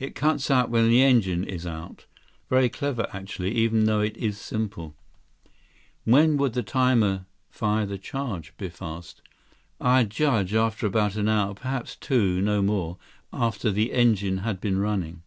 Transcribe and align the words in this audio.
It 0.00 0.16
cuts 0.16 0.50
out 0.50 0.68
when 0.68 0.88
the 0.88 1.00
engine 1.04 1.44
is 1.44 1.64
out. 1.64 2.06
Very 2.50 2.68
clever, 2.68 3.06
actually, 3.12 3.52
even 3.52 3.84
though 3.84 4.00
it 4.00 4.16
is 4.16 4.36
simple." 4.36 4.96
"When 6.02 6.36
would 6.38 6.54
the 6.54 6.62
timer 6.64 7.26
fire 7.50 7.86
the 7.86 7.96
charge?" 7.96 8.52
Biff 8.56 8.82
asked. 8.82 9.22
"I'd 9.80 10.10
judge 10.10 10.54
after 10.54 10.88
about 10.88 11.14
an 11.14 11.28
hour, 11.28 11.54
perhaps 11.54 11.94
two—no 11.94 12.62
more—after 12.62 13.70
the 13.70 13.92
engine 13.92 14.38
had 14.38 14.60
been 14.60 14.80
running." 14.80 15.22